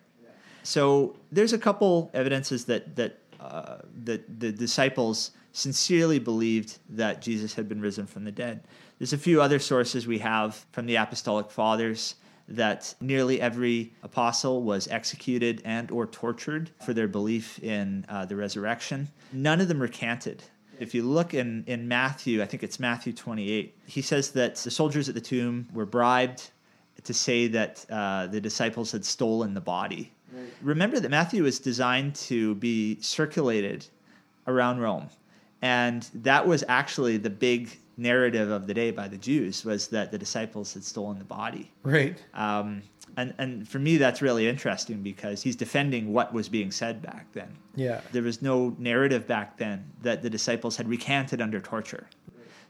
[0.63, 7.53] So there's a couple evidences that that uh, that the disciples sincerely believed that Jesus
[7.53, 8.67] had been risen from the dead.
[8.97, 12.15] There's a few other sources we have from the apostolic fathers
[12.47, 18.35] that nearly every apostle was executed and or tortured for their belief in uh, the
[18.35, 19.09] resurrection.
[19.31, 20.43] None of them recanted
[20.79, 24.71] if you look in, in Matthew, I think it's Matthew 28, he says that the
[24.71, 26.51] soldiers at the tomb were bribed
[27.03, 30.11] to say that uh, the disciples had stolen the body.
[30.31, 30.45] Right.
[30.61, 33.85] Remember that Matthew was designed to be circulated
[34.47, 35.09] around Rome.
[35.61, 40.11] And that was actually the big narrative of the day by the Jews was that
[40.11, 41.71] the disciples had stolen the body.
[41.83, 42.17] Right.
[42.33, 42.81] Um,
[43.17, 47.31] and and for me that's really interesting because he's defending what was being said back
[47.33, 47.55] then.
[47.75, 48.01] Yeah.
[48.11, 52.07] There was no narrative back then that the disciples had recanted under torture.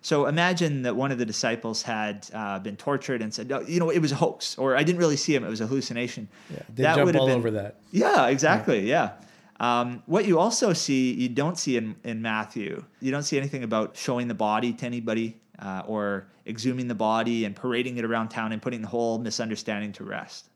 [0.01, 3.89] So imagine that one of the disciples had uh, been tortured and said, you know,
[3.89, 6.27] it was a hoax, or I didn't really see him; it was a hallucination.
[6.51, 7.77] Yeah, they that jump all been, over that.
[7.89, 8.87] Yeah, exactly.
[8.87, 9.13] Yeah.
[9.19, 9.27] yeah.
[9.59, 13.63] Um, what you also see, you don't see in, in Matthew, you don't see anything
[13.63, 18.29] about showing the body to anybody uh, or exhuming the body and parading it around
[18.29, 20.49] town and putting the whole misunderstanding to rest.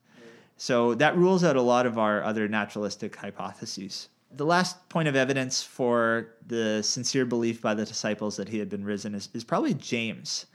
[0.57, 4.09] So that rules out a lot of our other naturalistic hypotheses.
[4.35, 8.69] The last point of evidence for the sincere belief by the disciples that he had
[8.69, 10.47] been risen is, is probably James.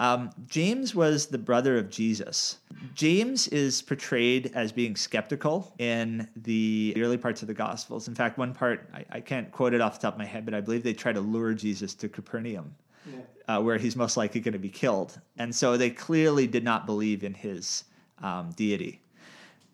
[0.00, 2.56] Um, James was the brother of Jesus.
[2.94, 8.08] James is portrayed as being skeptical in the early parts of the Gospels.
[8.08, 10.46] In fact, one part, I, I can't quote it off the top of my head,
[10.46, 12.74] but I believe they try to lure Jesus to Capernaum
[13.06, 13.20] yeah.
[13.46, 15.20] uh, where he's most likely going to be killed.
[15.36, 17.84] And so they clearly did not believe in his
[18.22, 19.02] um, deity.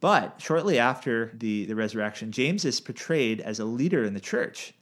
[0.01, 4.75] But shortly after the, the resurrection, James is portrayed as a leader in the church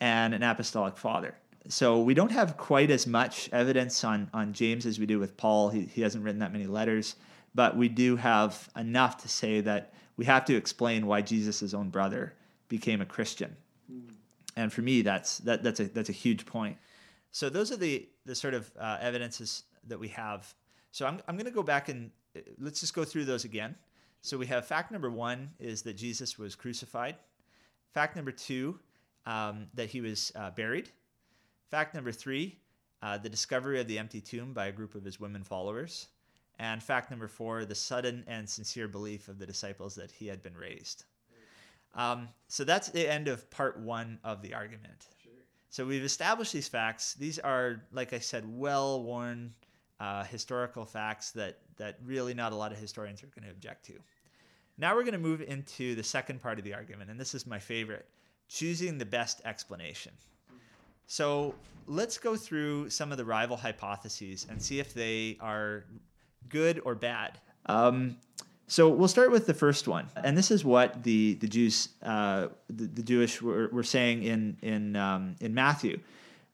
[0.00, 1.34] and an apostolic father.
[1.68, 5.36] So we don't have quite as much evidence on, on James as we do with
[5.36, 5.70] Paul.
[5.70, 7.16] He, he hasn't written that many letters,
[7.54, 11.88] but we do have enough to say that we have to explain why Jesus' own
[11.90, 12.34] brother
[12.68, 13.56] became a Christian.
[13.90, 14.14] Mm.
[14.56, 16.76] And for me, that's, that, that's, a, that's a huge point.
[17.32, 20.54] So those are the the sort of uh, evidences that we have.
[20.92, 23.74] So I'm I'm going to go back and uh, let's just go through those again.
[24.20, 27.16] So we have fact number one is that Jesus was crucified.
[27.92, 28.78] Fact number two,
[29.26, 30.90] um, that he was uh, buried.
[31.72, 32.58] Fact number three
[33.00, 36.08] uh, the discovery of the empty tomb by a group of his women followers.
[36.58, 40.42] And fact number four the sudden and sincere belief of the disciples that he had
[40.42, 41.04] been raised.
[41.94, 45.06] Um, so that's the end of part one of the argument.
[45.70, 47.14] So we've established these facts.
[47.14, 49.54] These are, like I said, well worn
[49.98, 53.86] uh, historical facts that, that really not a lot of historians are going to object
[53.86, 53.94] to.
[54.76, 57.46] Now we're going to move into the second part of the argument, and this is
[57.46, 58.06] my favorite
[58.46, 60.12] choosing the best explanation.
[61.12, 61.54] So
[61.86, 65.84] let's go through some of the rival hypotheses and see if they are
[66.48, 67.38] good or bad.
[67.66, 68.16] Um,
[68.66, 72.48] so we'll start with the first one, and this is what the the Jews, uh,
[72.70, 76.00] the, the, Jewish, were, were, saying in in um, in Matthew,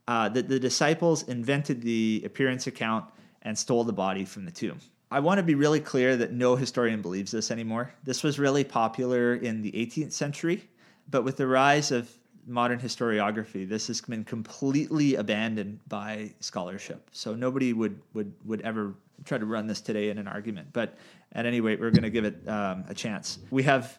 [0.09, 3.05] uh, that the disciples invented the appearance account
[3.43, 4.81] and stole the body from the tomb.
[5.13, 7.95] I want to be really clear that no historian believes this anymore.
[8.03, 10.69] This was really popular in the 18th century,
[11.09, 12.11] but with the rise of
[12.49, 17.09] modern historiography, this has been completely abandoned by scholarship.
[17.13, 20.69] So nobody would would would ever try to run this today in an argument.
[20.73, 20.97] But
[21.33, 23.39] at any rate, we're going to give it um, a chance.
[23.51, 23.99] We have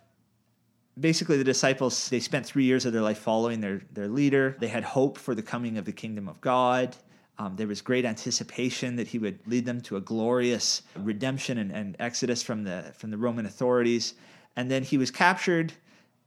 [0.99, 2.09] basically the disciples.
[2.09, 4.55] They spent three years of their life following their their leader.
[4.59, 6.95] They had hope for the coming of the kingdom of God.
[7.37, 11.71] Um, there was great anticipation that he would lead them to a glorious redemption and,
[11.71, 14.15] and exodus from the from the Roman authorities.
[14.55, 15.71] And then he was captured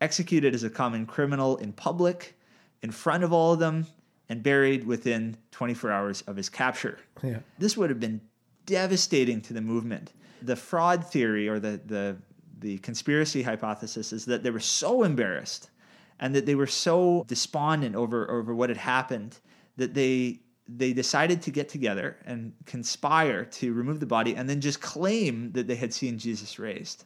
[0.02, 2.36] executed as a common criminal in public,
[2.82, 3.86] in front of all of them,
[4.28, 6.98] and buried within 24 hours of his capture.
[7.22, 7.38] Yeah.
[7.58, 8.20] This would have been
[8.66, 10.12] devastating to the movement.
[10.42, 12.16] The fraud theory or the, the,
[12.58, 15.70] the conspiracy hypothesis is that they were so embarrassed
[16.18, 19.38] and that they were so despondent over, over what had happened
[19.76, 24.60] that they they decided to get together and conspire to remove the body and then
[24.60, 27.04] just claim that they had seen Jesus raised.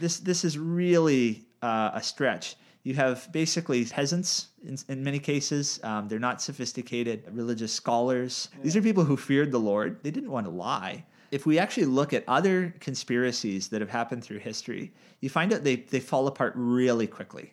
[0.00, 2.56] This this is really uh, a stretch.
[2.84, 5.78] You have basically peasants in, in many cases.
[5.84, 8.48] Um, they're not sophisticated religious scholars.
[8.62, 10.02] These are people who feared the Lord.
[10.02, 11.04] They didn't want to lie.
[11.30, 15.64] If we actually look at other conspiracies that have happened through history, you find out
[15.64, 17.52] they, they fall apart really quickly.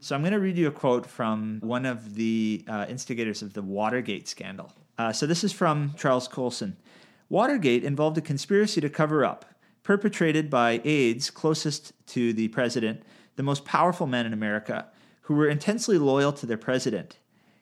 [0.00, 3.52] So I'm going to read you a quote from one of the uh, instigators of
[3.52, 4.72] the Watergate scandal.
[4.98, 6.76] Uh, so this is from Charles Colson.
[7.28, 9.44] Watergate involved a conspiracy to cover up,
[9.82, 13.02] perpetrated by aides closest to the president
[13.36, 14.86] the most powerful men in America,
[15.22, 17.18] who were intensely loyal to their president.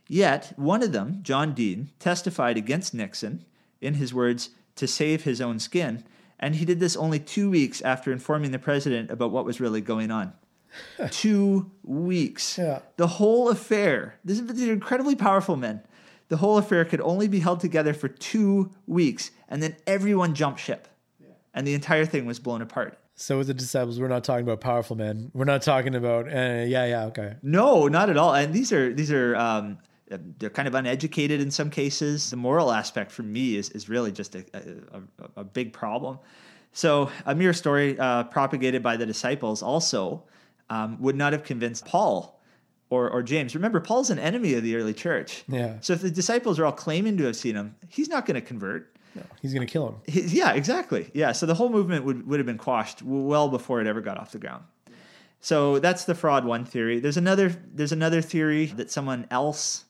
[0.08, 3.44] Yet, one of them, John Dean, testified against Nixon,
[3.80, 6.04] in his words, to save his own skin,
[6.38, 9.80] and he did this only two weeks after informing the president about what was really
[9.80, 10.32] going on.
[11.10, 12.58] two weeks.
[12.58, 12.80] Yeah.
[12.96, 15.82] The whole affair, this, these are incredibly powerful men.
[16.28, 20.60] The whole affair could only be held together for two weeks, and then everyone jumped
[20.60, 20.88] ship,
[21.20, 21.28] yeah.
[21.52, 22.98] and the entire thing was blown apart.
[23.22, 25.30] So with the disciples, we're not talking about powerful men.
[25.32, 27.36] We're not talking about uh, yeah, yeah, okay.
[27.40, 28.34] No, not at all.
[28.34, 32.30] And these are these are um, they're kind of uneducated in some cases.
[32.30, 35.02] The moral aspect for me is is really just a, a,
[35.36, 36.18] a big problem.
[36.72, 40.24] So a mere story uh, propagated by the disciples also
[40.68, 42.40] um, would not have convinced Paul
[42.90, 43.54] or, or James.
[43.54, 45.44] Remember, Paul's an enemy of the early church.
[45.46, 45.76] Yeah.
[45.80, 48.40] So if the disciples are all claiming to have seen him, he's not going to
[48.40, 48.96] convert.
[49.40, 49.96] He's going to kill him.
[50.06, 51.10] He, yeah, exactly.
[51.14, 54.18] Yeah, so the whole movement would, would have been quashed well before it ever got
[54.18, 54.64] off the ground.
[55.40, 57.00] So that's the fraud one theory.
[57.00, 59.84] There's another there's another theory that someone else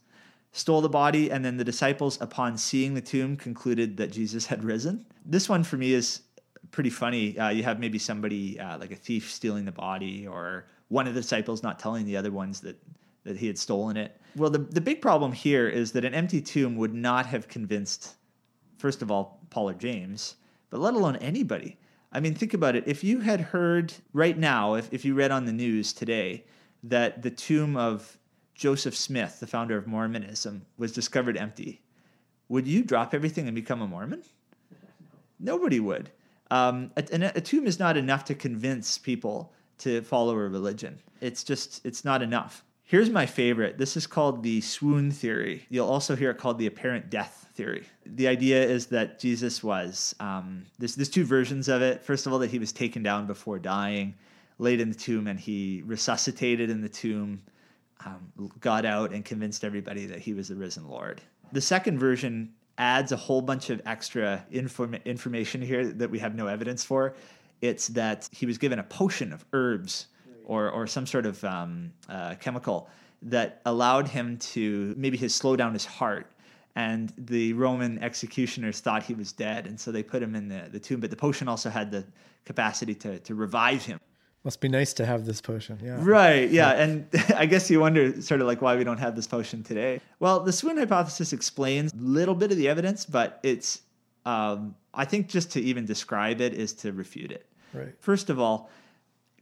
[0.53, 4.65] stole the body and then the disciples upon seeing the tomb concluded that Jesus had
[4.65, 5.05] risen.
[5.27, 6.23] This one for me is
[6.71, 7.39] pretty funny.
[7.39, 11.15] Uh, you have maybe somebody uh, like a thief stealing the body or one of
[11.15, 12.77] the disciples not telling the other ones that
[13.25, 14.19] that he had stolen it.
[14.37, 18.15] Well, the the big problem here is that an empty tomb would not have convinced
[18.83, 20.35] first of all, Paul or James,
[20.69, 21.79] but let alone anybody.
[22.11, 22.83] I mean, think about it.
[22.89, 26.45] If you had heard right now, if, if you read on the news today
[26.83, 28.19] that the tomb of
[28.57, 31.81] Joseph Smith, the founder of Mormonism, was discovered empty,
[32.49, 34.25] would you drop everything and become a Mormon?
[35.39, 36.11] Nobody would.
[36.51, 40.99] Um, a, a tomb is not enough to convince people to follow a religion.
[41.21, 42.65] It's just, it's not enough.
[42.83, 43.79] Here's my favorite.
[43.79, 45.67] This is called the swoon theory.
[45.71, 47.85] You'll also hear it called the apparent death theory.
[48.07, 52.03] The idea is that Jesus was, um, there's, there's two versions of it.
[52.03, 54.15] First of all, that he was taken down before dying,
[54.59, 57.41] laid in the tomb, and he resuscitated in the tomb,
[58.05, 61.21] um, got out, and convinced everybody that he was the risen Lord.
[61.53, 66.35] The second version adds a whole bunch of extra inform- information here that we have
[66.35, 67.15] no evidence for.
[67.61, 70.07] It's that he was given a potion of herbs
[70.45, 72.89] or, or some sort of um, uh, chemical
[73.23, 76.32] that allowed him to maybe his slow down his heart.
[76.75, 80.69] And the Roman executioners thought he was dead, and so they put him in the,
[80.71, 81.01] the tomb.
[81.01, 82.05] But the potion also had the
[82.45, 84.01] capacity to, to revive him.
[84.45, 85.79] Must be nice to have this potion.
[85.83, 85.99] Yeah.
[86.01, 86.51] Right.
[86.51, 86.73] Yeah.
[86.73, 87.07] And
[87.37, 90.01] I guess you wonder sort of like why we don't have this potion today.
[90.19, 93.83] Well, the swoon hypothesis explains a little bit of the evidence, but it's,
[94.27, 97.47] um, I think just to even describe it is to refute it.
[97.73, 97.95] Right.
[98.01, 98.69] First of all,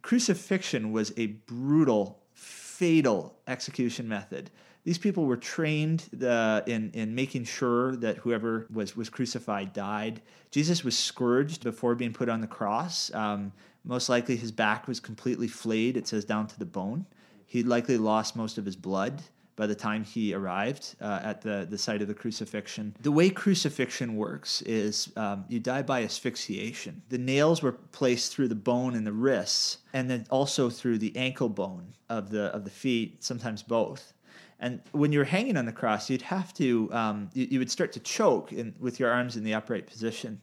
[0.03, 4.51] crucifixion was a brutal, fatal execution method.
[4.85, 10.23] These people were trained uh, in in making sure that whoever was was crucified died.
[10.51, 13.13] Jesus was scourged before being put on the cross.
[13.15, 13.53] Um,
[13.85, 15.97] most likely, his back was completely flayed.
[15.97, 17.07] It says down to the bone.
[17.47, 19.23] He likely lost most of his blood
[19.61, 22.97] by the time he arrived uh, at the, the site of the crucifixion.
[23.03, 27.03] The way crucifixion works is um, you die by asphyxiation.
[27.11, 31.15] The nails were placed through the bone in the wrists and then also through the
[31.15, 34.15] ankle bone of the, of the feet, sometimes both.
[34.61, 37.93] And when you're hanging on the cross, you'd have to, um, you, you, would start
[37.93, 40.41] to choke in, with your arms in the upright position.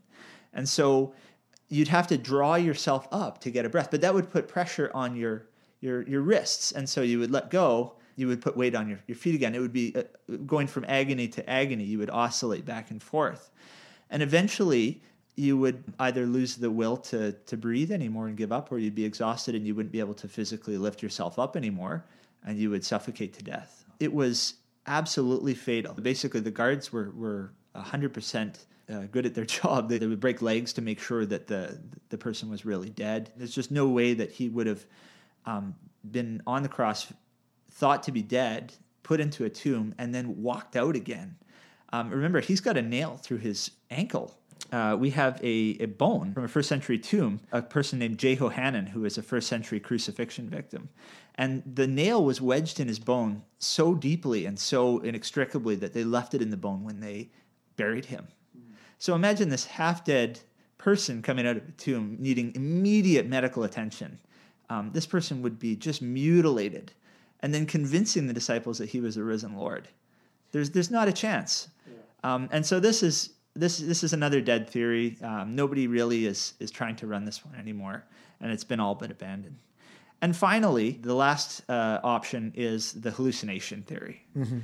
[0.54, 1.14] And so
[1.70, 4.90] you'd have to draw yourself up to get a breath, but that would put pressure
[4.96, 5.48] on your,
[5.82, 6.72] your, your wrists.
[6.72, 9.54] And so you would let go, you would put weight on your, your feet again.
[9.54, 10.04] It would be uh,
[10.48, 11.84] going from agony to agony.
[11.84, 13.52] You would oscillate back and forth.
[14.10, 15.04] And eventually,
[15.36, 18.96] you would either lose the will to, to breathe anymore and give up, or you'd
[18.96, 22.04] be exhausted and you wouldn't be able to physically lift yourself up anymore,
[22.44, 24.56] and you would suffocate to death it was
[24.86, 25.94] absolutely fatal.
[25.94, 29.90] Basically, the guards were were hundred percent uh, good at their job.
[29.90, 31.80] They, they, would break legs to make sure that the
[32.10, 33.32] the person was really dead.
[33.36, 34.86] There's just no way that he would have
[35.46, 35.76] um,
[36.12, 37.12] been on the cross,
[37.72, 41.36] thought to be dead, put into a tomb, and then walked out again.
[41.94, 44.38] Um, remember, he's got a nail through his ankle.
[44.72, 48.88] Uh, we have a, a, bone from a first century tomb, a person named Jehohanan,
[48.88, 50.90] who was a first century crucifixion victim.
[51.36, 56.04] And the nail was wedged in his bone so deeply and so inextricably that they
[56.04, 57.30] left it in the bone when they
[57.78, 58.28] buried him.
[59.00, 60.40] So imagine this half dead
[60.78, 64.20] person coming out of a tomb needing immediate medical attention.
[64.70, 66.92] Um, this person would be just mutilated
[67.42, 69.88] and then convincing the disciples that he was the risen Lord.
[70.52, 71.70] There's, there's not a chance.
[72.24, 75.18] Um, and so this is, this, this is another dead theory.
[75.22, 78.04] Um, nobody really is, is trying to run this one anymore,
[78.40, 79.58] and it's been all but abandoned.
[80.22, 84.24] And finally, the last uh, option is the hallucination theory.
[84.36, 84.60] Mm-hmm.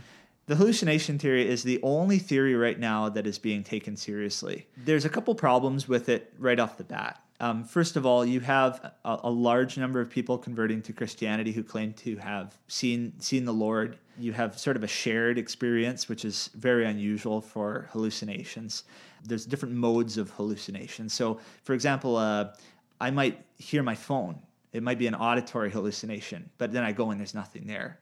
[0.46, 4.68] The hallucination theory is the only theory right now that is being taken seriously.
[4.76, 7.23] There's a couple problems with it right off the bat.
[7.44, 11.52] Um, first of all, you have a, a, large number of people converting to Christianity
[11.52, 13.98] who claim to have seen seen the Lord.
[14.18, 18.86] You have sort of a shared experience, which is very unusual for hallucinations.
[19.26, 21.10] There's different modes of hallucination.
[21.10, 22.54] So, for example, uh,
[23.02, 24.40] I might hear my phone
[24.74, 28.00] it might be an auditory hallucination, but then I go and there's nothing there.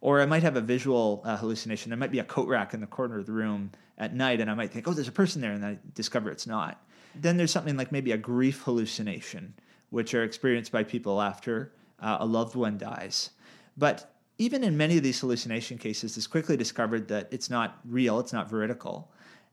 [0.00, 1.90] Or I might have a visual uh, hallucination.
[1.90, 4.50] There might be a coat rack in the corner of the room at night, and
[4.50, 6.82] I might think, oh, there's a person there, and I discover it's not.
[7.20, 9.54] Then there's something like maybe a grief hallucination,
[9.90, 13.30] which are experienced by people after uh, a loved one dies.
[13.76, 18.20] But even in many of these hallucination cases, it's quickly discovered that it's not real,
[18.20, 19.10] it's not veridical,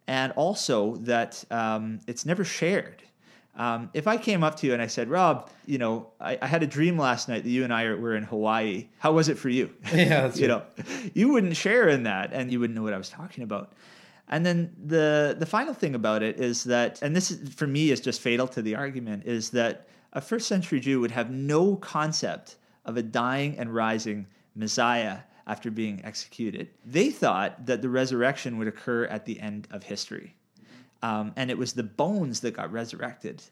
[0.08, 3.02] and also that um, it's never shared.
[3.56, 6.48] Um, if I came up to you and I said, Rob, you know, I, I,
[6.48, 8.88] had a dream last night that you and I were in Hawaii.
[8.98, 9.70] How was it for you?
[9.94, 10.64] Yeah, you know,
[11.14, 13.74] you wouldn't share in that, and you wouldn't know what I was talking about.
[14.30, 17.92] And then the the final thing about it is that, and this is, for me
[17.92, 21.76] is just fatal to the argument, is that a first century Jew would have no
[21.76, 22.56] concept
[22.86, 26.70] of a dying and rising Messiah after being executed.
[26.86, 30.36] They thought that the resurrection would occur at the end of history
[31.04, 33.44] um, and it was the bones that got resurrected.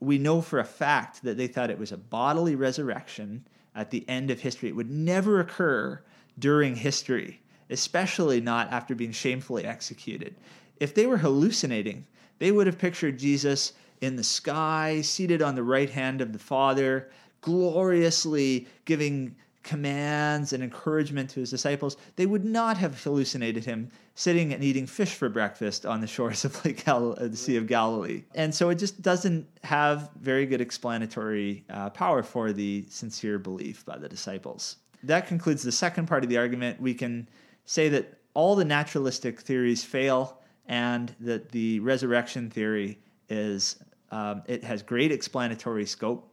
[0.00, 4.06] We know for a fact that they thought it was a bodily resurrection at the
[4.08, 4.68] end of history.
[4.68, 6.02] It would never occur
[6.38, 10.34] during history, especially not after being shamefully executed.
[10.78, 12.06] If they were hallucinating,
[12.38, 16.38] they would have pictured Jesus in the sky, seated on the right hand of the
[16.38, 19.34] Father, gloriously giving
[19.68, 24.86] commands and encouragement to his disciples, they would not have hallucinated him sitting and eating
[24.86, 28.22] fish for breakfast on the shores of Lake Gal- uh, the Sea of Galilee.
[28.34, 33.84] And so it just doesn't have very good explanatory uh, power for the sincere belief
[33.84, 34.76] by the disciples.
[35.02, 36.80] That concludes the second part of the argument.
[36.80, 37.28] We can
[37.68, 40.38] say that all the naturalistic theories fail
[40.68, 42.98] and that the resurrection theory
[43.28, 43.76] is
[44.10, 46.26] um, it has great explanatory scope,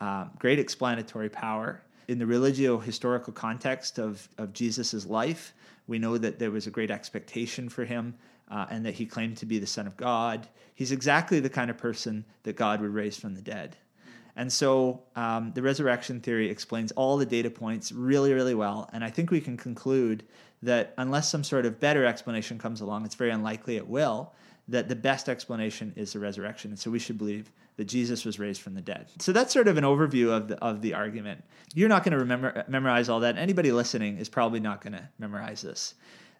[0.00, 5.54] um, great explanatory power, in the religio historical context of, of Jesus' life,
[5.86, 8.16] we know that there was a great expectation for him
[8.50, 10.48] uh, and that he claimed to be the Son of God.
[10.74, 13.76] He's exactly the kind of person that God would raise from the dead.
[14.34, 18.88] And so um, the resurrection theory explains all the data points really, really well.
[18.92, 20.24] And I think we can conclude
[20.62, 24.32] that unless some sort of better explanation comes along, it's very unlikely it will,
[24.68, 26.70] that the best explanation is the resurrection.
[26.70, 29.06] And so we should believe that Jesus was raised from the dead.
[29.18, 31.42] So that's sort of an overview of the, of the argument.
[31.74, 33.38] You're not going to remember memorize all that.
[33.38, 35.94] Anybody listening is probably not going to memorize this.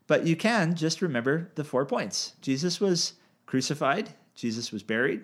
[0.06, 2.34] But you can just remember the four points.
[2.42, 3.14] Jesus was
[3.46, 5.22] crucified, Jesus was buried,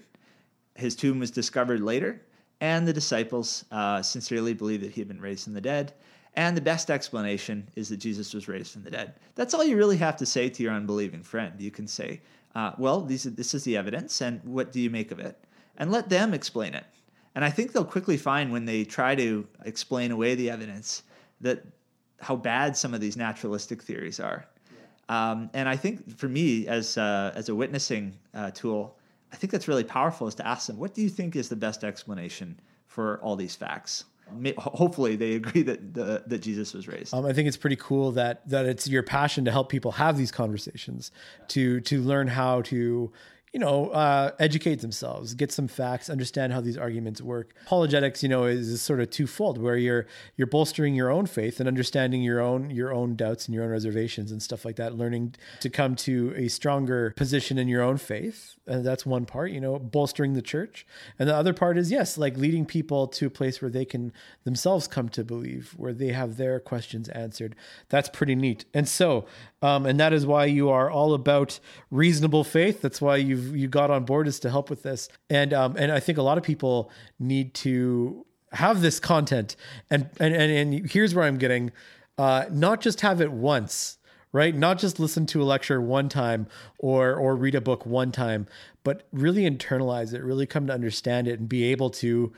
[0.74, 2.22] his tomb was discovered later,
[2.60, 5.92] and the disciples uh, sincerely believed that he had been raised from the dead.
[6.38, 9.14] And the best explanation is that Jesus was raised from the dead.
[9.34, 11.60] That's all you really have to say to your unbelieving friend.
[11.60, 12.20] You can say,
[12.54, 15.36] uh, Well, these, this is the evidence, and what do you make of it?
[15.78, 16.84] And let them explain it.
[17.34, 21.02] And I think they'll quickly find when they try to explain away the evidence
[21.40, 21.64] that
[22.20, 24.46] how bad some of these naturalistic theories are.
[25.08, 28.96] Um, and I think for me, as, uh, as a witnessing uh, tool,
[29.32, 31.56] I think that's really powerful is to ask them, what do you think is the
[31.56, 34.04] best explanation for all these facts?
[34.58, 37.14] Hopefully, they agree that the, that Jesus was raised.
[37.14, 40.16] Um, I think it's pretty cool that that it's your passion to help people have
[40.16, 41.10] these conversations,
[41.48, 43.12] to to learn how to
[43.52, 47.54] you know, uh, educate themselves, get some facts, understand how these arguments work.
[47.66, 51.60] Apologetics, you know, is, is, sort of twofold, where you're you're bolstering your own faith
[51.60, 54.96] and understanding your own your own doubts and your own reservations and stuff like that.
[54.96, 59.50] Learning to come to a stronger position in your own faith, and that's one part.
[59.50, 60.86] You know, bolstering the church,
[61.18, 64.12] and the other part is yes, like leading people to a place where they can
[64.44, 67.56] themselves come to believe, where they have their questions answered.
[67.88, 68.64] That's pretty neat.
[68.74, 69.26] And so,
[69.62, 71.58] um, and that is why you are all about
[71.90, 72.80] reasonable faith.
[72.80, 75.08] That's why you've you got on board is to help with this.
[75.28, 79.56] And um, and I think a lot of people need to have this content.
[79.90, 81.72] And and and, and here's where I'm getting,
[82.16, 83.98] uh, not just have it once,
[84.32, 84.54] right?
[84.54, 86.46] Not just listen to a lecture one time
[86.78, 88.46] or or read a book one time,
[88.84, 92.32] but really internalize it, really come to understand it, and be able to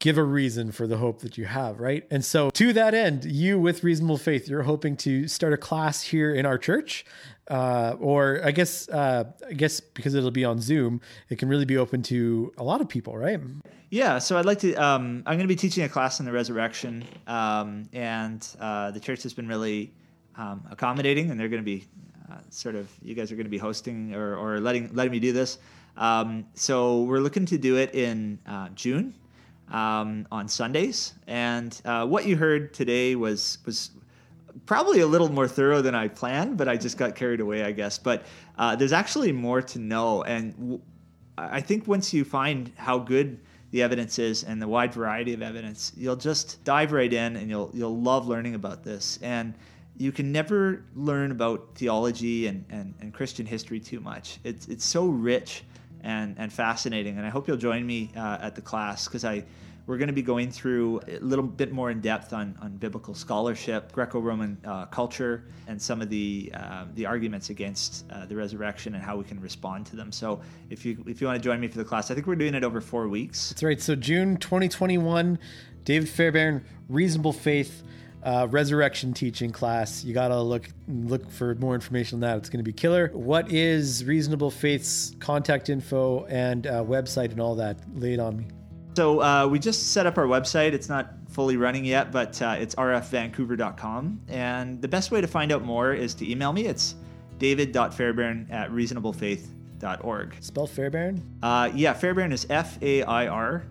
[0.00, 2.06] give a reason for the hope that you have, right?
[2.10, 6.02] And so, to that end, you with reasonable faith, you're hoping to start a class
[6.02, 7.04] here in our church,
[7.48, 11.66] uh, or I guess, uh, I guess because it'll be on Zoom, it can really
[11.66, 13.40] be open to a lot of people, right?
[13.90, 14.18] Yeah.
[14.18, 14.74] So I'd like to.
[14.74, 19.00] Um, I'm going to be teaching a class on the resurrection, um, and uh, the
[19.00, 19.92] church has been really
[20.36, 21.86] um, accommodating, and they're going to be
[22.32, 22.90] uh, sort of.
[23.02, 25.58] You guys are going to be hosting or, or letting letting me do this.
[25.96, 29.12] Um, so we're looking to do it in uh, June
[29.70, 31.14] um, on Sundays.
[31.26, 33.90] And uh, what you heard today was was
[34.66, 37.72] probably a little more thorough than I planned, but I just got carried away, I
[37.72, 37.98] guess.
[37.98, 38.24] But
[38.58, 40.80] uh, there's actually more to know, and w-
[41.38, 43.38] I think once you find how good
[43.70, 47.48] the evidence is and the wide variety of evidence, you'll just dive right in, and
[47.48, 49.18] you'll you'll love learning about this.
[49.22, 49.54] And
[49.96, 54.38] you can never learn about theology and, and, and Christian history too much.
[54.44, 55.62] It's it's so rich
[56.02, 57.18] and and fascinating.
[57.18, 59.44] And I hope you'll join me uh, at the class because I
[59.90, 63.12] we're going to be going through a little bit more in depth on, on biblical
[63.12, 68.94] scholarship, Greco-Roman uh, culture, and some of the uh, the arguments against uh, the resurrection
[68.94, 70.12] and how we can respond to them.
[70.12, 70.40] So
[70.70, 72.54] if you if you want to join me for the class, I think we're doing
[72.54, 73.50] it over four weeks.
[73.50, 73.80] That's right.
[73.80, 75.38] So June 2021,
[75.84, 77.82] David Fairbairn, Reasonable Faith
[78.22, 80.04] uh, resurrection teaching class.
[80.04, 82.38] You gotta look look for more information on that.
[82.38, 83.10] It's gonna be killer.
[83.12, 87.78] What is Reasonable Faith's contact info and uh, website and all that?
[87.94, 88.46] Lay it on me.
[88.96, 90.72] So uh, we just set up our website.
[90.72, 94.20] It's not fully running yet, but uh, it's rfvancouver.com.
[94.28, 96.66] And the best way to find out more is to email me.
[96.66, 96.96] It's
[97.38, 100.36] david.fairbairn at reasonablefaith.org.
[100.40, 101.22] Spell Fairbairn?
[101.42, 103.62] Uh, yeah, Fairbairn is F A I R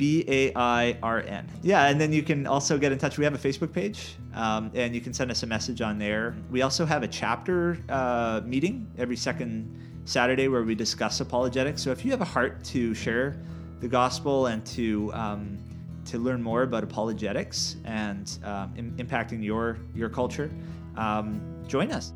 [0.00, 1.46] B A I R N.
[1.62, 3.18] Yeah, and then you can also get in touch.
[3.18, 6.34] We have a Facebook page, um, and you can send us a message on there.
[6.50, 9.68] We also have a chapter uh, meeting every second
[10.06, 11.82] Saturday where we discuss apologetics.
[11.82, 13.42] So if you have a heart to share
[13.80, 15.58] the gospel and to um,
[16.06, 20.50] to learn more about apologetics and um, Im- impacting your your culture,
[20.96, 22.14] um, join us.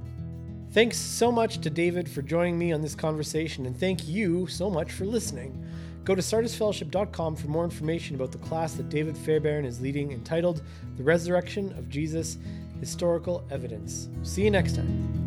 [0.73, 4.71] Thanks so much to David for joining me on this conversation, and thank you so
[4.71, 5.63] much for listening.
[6.05, 10.63] Go to sardisfellowship.com for more information about the class that David Fairbairn is leading entitled
[10.97, 12.37] The Resurrection of Jesus
[12.79, 14.11] Historical Evidence.
[14.23, 15.24] See you next time.